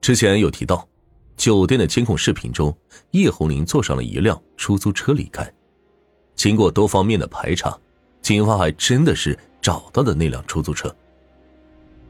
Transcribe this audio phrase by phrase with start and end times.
[0.00, 0.88] 之前有提到，
[1.36, 2.74] 酒店的监控视频中，
[3.10, 5.50] 叶红林坐上了一辆出租车离开。
[6.34, 7.78] 经过多方面的排查，
[8.22, 10.94] 警方还真的是找到了那辆出租车。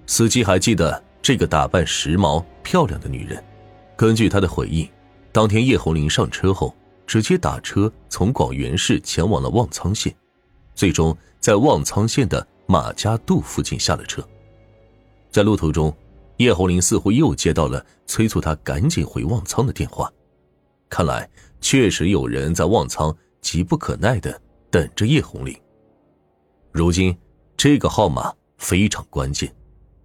[0.07, 3.43] 司机还记得这个打扮时髦漂亮的女人。
[3.97, 4.89] 根据她的回忆，
[5.33, 6.75] 当天叶红林上车后，
[7.07, 10.15] 直接打车从广元市前往了望苍县，
[10.77, 14.27] 最终在望苍县的马家渡附近下了车。
[15.31, 15.95] 在路途中，
[16.41, 20.11] 叶红林似乎又接到了催促他赶紧回望苍的电话，
[20.89, 21.29] 看来
[21.61, 24.41] 确实有人在望苍急不可耐的
[24.71, 25.55] 等着叶红林。
[26.73, 27.15] 如今，
[27.59, 29.55] 这个号码非常关键，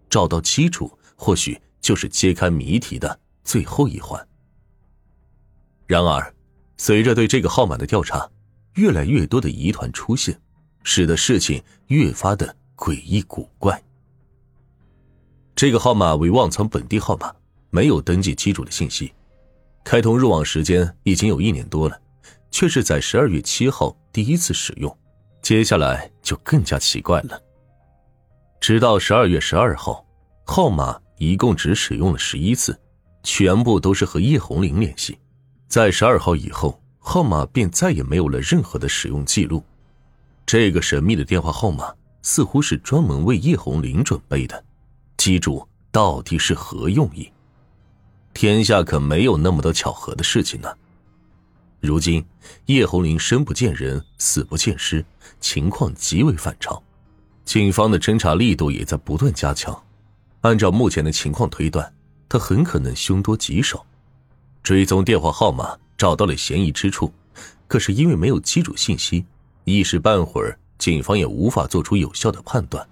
[0.09, 4.21] 找到基础或许就是揭开谜题的最后一环。
[5.87, 6.35] 然而，
[6.75, 8.29] 随着对这个号码的调查，
[8.73, 10.37] 越来越多的疑团出现，
[10.83, 13.81] 使得事情越发的诡异古怪。
[15.55, 17.33] 这个号码为望苍本地号码，
[17.69, 19.13] 没有登记机主的信息，
[19.85, 21.97] 开通入网时间已经有一年多了，
[22.51, 24.93] 却是在十二月七号第一次使用，
[25.41, 27.41] 接下来就更加奇怪了。
[28.59, 30.05] 直到十二月十二号，
[30.43, 32.77] 号码一共只使用了十一次，
[33.23, 35.17] 全部都是和叶红玲联系。
[35.69, 39.63] 在十二号以后，号码便再也没有了任何的使用记录。
[40.45, 44.61] 这个神秘的电话号码似乎是专门为叶红玲准备的。
[45.25, 47.27] 机主到底是何用意？
[48.31, 50.71] 天下可没有那么多巧合的事情呢。
[51.79, 52.23] 如今
[52.67, 55.03] 叶红林生不见人，死不见尸，
[55.39, 56.79] 情况极为反常。
[57.43, 59.75] 警方的侦查力度也在不断加强。
[60.41, 61.91] 按照目前的情况推断，
[62.29, 63.83] 他很可能凶多吉少。
[64.61, 67.11] 追踪电话号码，找到了嫌疑之处，
[67.67, 69.25] 可是因为没有机主信息，
[69.63, 72.87] 一时半会儿警方也无法做出有效的判断。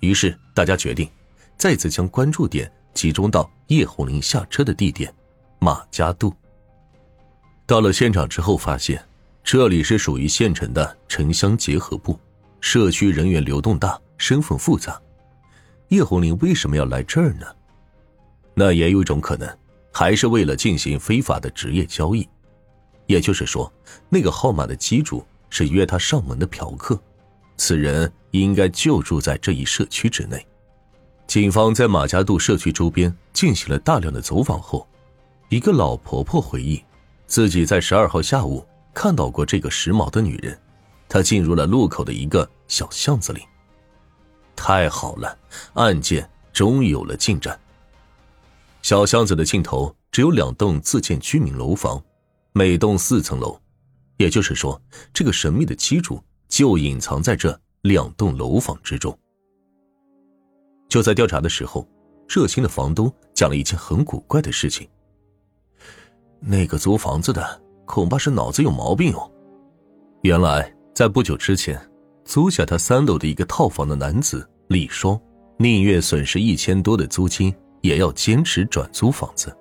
[0.00, 1.08] 于是大家决定。
[1.58, 5.12] 再次将关注点集中到叶红林下车的地点
[5.58, 6.32] 马家渡。
[7.66, 9.04] 到了现场之后，发现
[9.42, 12.18] 这里是属于县城的城乡结合部，
[12.60, 15.00] 社区人员流动大，身份复杂。
[15.88, 17.46] 叶红林为什么要来这儿呢？
[18.54, 19.58] 那也有一种可能，
[19.92, 22.28] 还是为了进行非法的职业交易。
[23.06, 23.72] 也就是说，
[24.08, 27.00] 那个号码的机主是约他上门的嫖客，
[27.56, 30.46] 此人应该就住在这一社区之内。
[31.28, 34.88] 警方在马家渡社区周边进行了大量的走访后，
[35.50, 36.82] 一个老婆婆回忆，
[37.26, 40.58] 自己在十二号下午看到过这个时髦的女人。
[41.06, 43.42] 她进入了路口的一个小巷子里。
[44.56, 45.38] 太好了，
[45.74, 47.60] 案件终于有了进展。
[48.80, 52.02] 小巷子的尽头只有两栋自建居民楼房，
[52.52, 53.60] 每栋四层楼，
[54.16, 54.80] 也就是说，
[55.12, 59.16] 这个神秘的机主就隐藏在这两栋楼房之中。
[60.88, 61.86] 就在调查的时候，
[62.26, 64.88] 热心的房东讲了一件很古怪的事情。
[66.40, 69.30] 那个租房子的恐怕是脑子有毛病哦。
[70.22, 71.80] 原来在不久之前，
[72.24, 75.20] 租下他三楼的一个套房的男子李双，
[75.58, 79.54] 宁愿损失一千多的租金，也要坚持转租房子。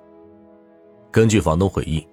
[1.11, 2.05] 根据房东回忆，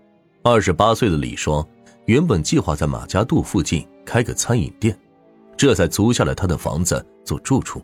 [0.43, 1.67] 二十八岁的李双
[2.07, 4.99] 原本计划在马家渡附近开个餐饮店，
[5.57, 7.83] 这才租下了他的房子做住处。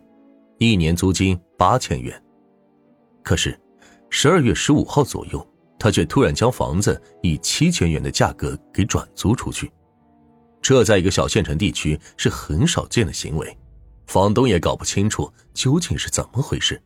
[0.62, 2.22] 一年租金八千元，
[3.22, 3.58] 可是
[4.10, 5.48] 十二月十五号左右，
[5.78, 9.72] 他却突然将房子以七千元的价格给转租出去，
[10.60, 13.56] 这在一个小县城地区是很少见的行为，
[14.06, 16.78] 房东也搞不清楚究竟是怎么回事。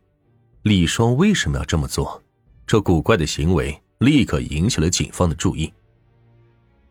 [0.63, 2.23] 李双为什么要这么做？
[2.69, 5.73] 这古怪的行为立刻引起了警方的注意。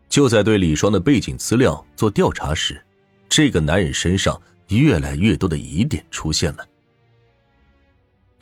[0.09, 2.83] 就在对李双的背景资料做调查时，
[3.29, 6.67] 这个男人身上越来越多的疑点出现了。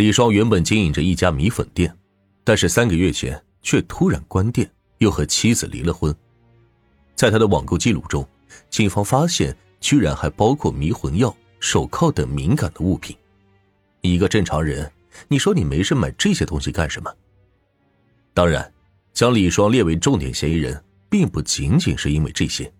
[0.02, 1.96] 李双原本经营着一家米粉店，
[2.44, 4.68] 但是三个月前却突然关店，
[4.98, 6.12] 又和妻子离了婚。
[7.14, 8.28] 在他的网购记录中，
[8.72, 13.16] 警方发现居然还包括迷魂药、手铐等敏感的物品。
[14.02, 14.92] 一个正常人，
[15.28, 17.16] 你说你没事买这些东西干什么？
[18.34, 18.74] 当然，
[19.14, 22.74] 将李双列为重点嫌疑人，并不仅仅是因为这些。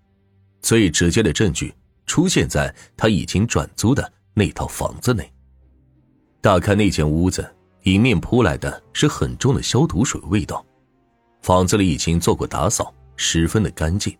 [0.60, 1.72] 最直接的证据
[2.08, 5.32] 出现在他已经转租的那套房子内。
[6.42, 7.48] 打开那间屋子，
[7.84, 10.66] 迎面扑来的是很重的消毒水味道。
[11.44, 14.18] 房子里已经做过打扫，十分的干净。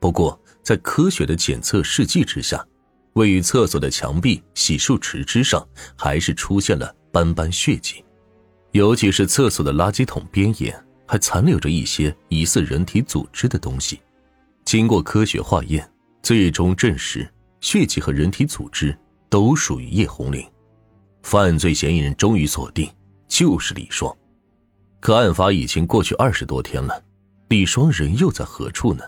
[0.00, 2.66] 不过，在科学的检测试剂之下，
[3.12, 5.64] 位于厕所的墙壁洗漱池之上
[5.96, 8.04] 还是出现了斑斑血迹，
[8.72, 10.74] 尤其是厕所的垃圾桶边沿
[11.06, 14.00] 还残留着一些疑似人体组织的东西。
[14.64, 15.88] 经过科学化验，
[16.20, 17.28] 最终证实
[17.60, 18.96] 血迹和人体组织
[19.28, 20.44] 都属于叶红玲。
[21.22, 22.90] 犯罪嫌疑人终于锁定，
[23.26, 24.14] 就是李双。
[25.00, 27.02] 可案发已经过去二十多天了，
[27.48, 29.04] 李双人又在何处呢？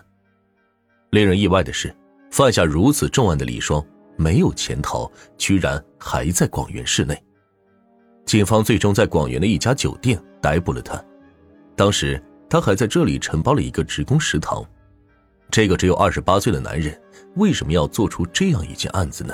[1.09, 1.93] 令人意外的是，
[2.31, 3.85] 犯下如此重案的李双
[4.15, 7.21] 没有潜逃，居然还在广元市内。
[8.25, 11.03] 警方最终在广元的一家酒店逮捕了他。
[11.75, 14.63] 当时他还在这里承包了一个职工食堂。
[15.49, 16.97] 这个只有二十八岁的男人
[17.35, 19.33] 为什么要做出这样一件案子呢？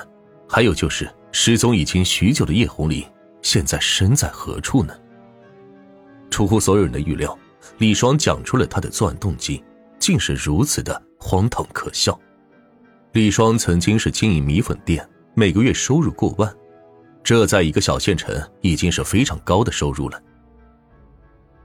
[0.50, 1.08] 还有就是
[1.40, 3.06] 失踪已经许久的叶红林，
[3.44, 4.92] 现在身在何处呢？
[6.32, 7.38] 出乎所有人的预料，
[7.78, 9.64] 李双讲出了他的作案动机，
[10.00, 12.20] 竟是如此的荒唐可笑。
[13.12, 16.52] 李双曾经是经营米粉店，每个月收入过万，
[17.24, 20.20] 这在一个小县城已经是非常高的收入了。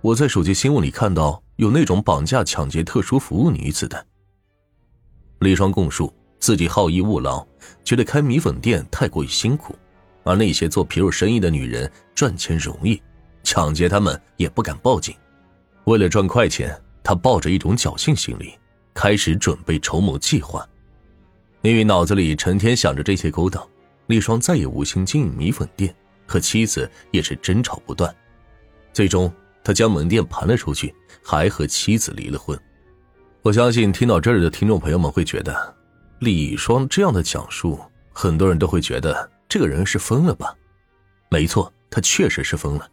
[0.02, 4.06] 我在手机新闻里看到有那种绑架、抢劫特殊服务女子的。
[5.38, 6.12] 李双供述
[6.42, 7.46] 自己好逸恶劳，
[7.84, 9.76] 觉得开米粉店太过于辛苦，
[10.24, 13.00] 而那些做皮肉生意的女人赚钱容易，
[13.44, 15.14] 抢劫他们也不敢报警。
[15.84, 18.54] 为了赚快钱，他抱着一种侥幸心理，
[18.92, 20.68] 开始准备筹谋计划。
[21.60, 23.64] 因为脑子里成天想着这些勾当，
[24.08, 25.94] 李双再也无心经营米粉店，
[26.26, 28.12] 和妻子也是争吵不断。
[28.92, 30.92] 最终，他将门店盘了出去，
[31.22, 32.58] 还和妻子离了婚。
[33.42, 35.76] 我相信听到这儿的听众朋友们会觉得，
[36.22, 37.76] 李双这样的讲述，
[38.12, 40.56] 很多人都会觉得这个人是疯了吧？
[41.28, 42.88] 没错，他确实是疯了。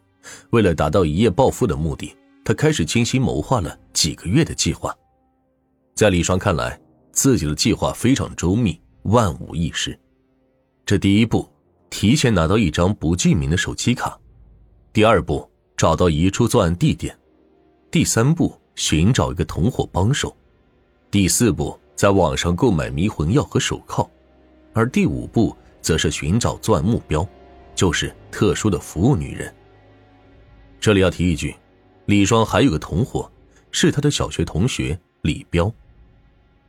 [0.50, 4.92] 为了达到一夜暴富的目的，他开始精心谋划了几个月的计划。
[5.94, 6.82] 在李双看来，
[7.12, 9.96] 自己的计划非常周密，万无一失。
[10.84, 11.48] 这第一步，
[11.92, 14.20] 提前拿到一张不记名的手机卡；
[14.92, 15.48] 第二步，
[15.78, 17.14] 找到一处作案地点；
[17.92, 20.36] 第三步，寻找一个同伙帮手。
[21.12, 24.10] 第四步，在网上购买迷魂药和手铐，
[24.72, 27.28] 而第五步则是寻找作案目标，
[27.76, 29.54] 就是特殊的服务女人。
[30.80, 31.54] 这里要提一句，
[32.06, 33.30] 李双还有个同伙，
[33.70, 35.70] 是他的小学同学李彪。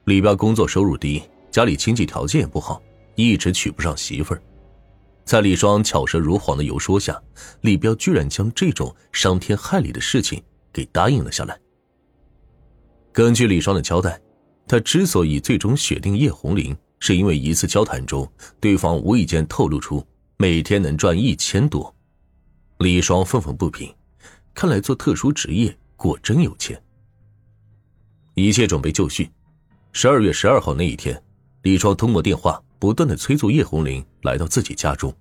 [0.02, 2.82] 李彪工作收入低，家里经济条件也不好，
[3.14, 4.42] 一直娶不上媳妇儿。
[5.24, 7.22] 在李双巧舌如簧的游说下，
[7.60, 10.42] 李彪居然将这种伤天害理的事情
[10.72, 11.56] 给答应了下来。
[13.12, 14.20] 根据李双的交代。
[14.70, 18.30] 他之所以最终选定叶红玲，是因为一次交谈中，
[18.60, 20.06] 对方无意间透露出
[20.36, 21.92] 每天能赚一千多。
[22.78, 23.92] 李双愤愤不平，
[24.54, 26.80] 看来做特殊职业果真有钱。
[28.34, 29.28] 一切准备就绪，
[29.90, 31.20] 十二月十二号那一天，
[31.62, 35.12] 李双通过电话不断的催促叶红玲来到自己家中。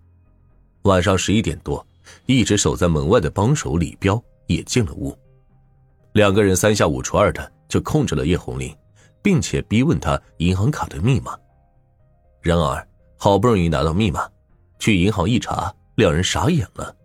[0.84, 1.84] 晚上十一点多，
[2.28, 5.18] 一直守在门外的帮手李彪也进了屋，
[6.14, 8.72] 两个人三下五除二的就控制了叶红玲。
[9.22, 11.38] 并且逼问他银行卡的密码。
[12.42, 12.88] 然而，
[13.18, 14.30] 好不容易拿到密码，
[14.80, 16.96] 去银行一查，两人傻眼了。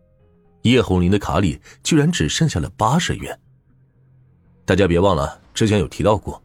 [0.62, 3.38] 叶红林的卡里居然只剩下了八十元。
[4.64, 6.42] 大家别忘了，之前有提到过，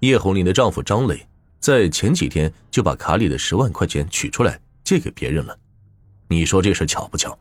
[0.00, 1.26] 叶红林的丈夫张磊
[1.60, 5.58] 在前几天就把卡里的十万块钱取出来借给别人了。
[6.28, 7.36] 你说这事巧不巧？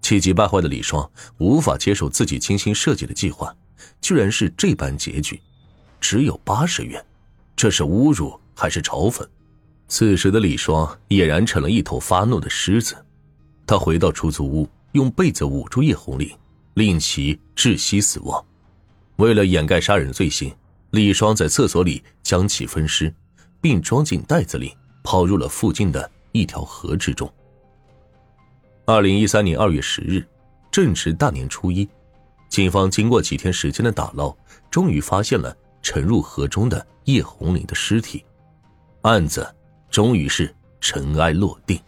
[0.00, 3.54] 气急败坏的李双无法接受自己精心设计的计划，
[4.00, 5.40] 居然是这般结局。
[6.00, 7.04] 只有八十元，
[7.56, 9.26] 这是侮辱还是嘲讽？
[9.88, 12.94] 此时的李双俨然成了一头发怒的狮子。
[13.66, 16.34] 他回到出租屋，用被子捂住叶红丽，
[16.74, 18.44] 令其窒息死亡。
[19.16, 20.54] 为了掩盖杀人罪行，
[20.90, 23.12] 李双在厕所里将其分尸，
[23.60, 27.30] 并装进袋子里，抛入了附近的一条河之中。
[28.86, 30.26] 二零一三年二月十日，
[30.70, 31.88] 正值大年初一，
[32.48, 34.34] 警方经过几天时间的打捞，
[34.70, 35.54] 终于发现了。
[35.82, 38.24] 沉入河中的叶红林的尸体，
[39.02, 39.54] 案子
[39.90, 41.80] 终于是尘埃落定。